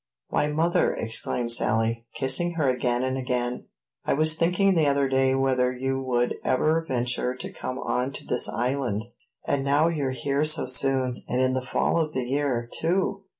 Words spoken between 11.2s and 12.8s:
and in the fall of the year,